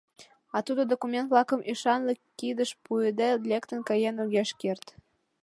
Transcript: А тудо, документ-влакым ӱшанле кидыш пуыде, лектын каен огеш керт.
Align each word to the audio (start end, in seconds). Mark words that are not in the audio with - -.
А 0.55 0.57
тудо, 0.65 0.81
документ-влакым 0.91 1.61
ӱшанле 1.71 2.13
кидыш 2.39 2.71
пуыде, 2.83 3.29
лектын 3.49 3.79
каен 3.87 4.15
огеш 4.23 4.49
керт. 4.61 4.85